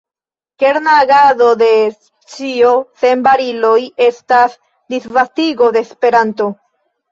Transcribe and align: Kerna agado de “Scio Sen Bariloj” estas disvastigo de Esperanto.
Kerna 0.61 0.93
agado 1.01 1.49
de 1.61 1.69
“Scio 1.97 2.73
Sen 3.03 3.23
Bariloj” 3.29 3.77
estas 4.09 4.59
disvastigo 4.97 5.71
de 5.71 5.81
Esperanto. 5.89 6.53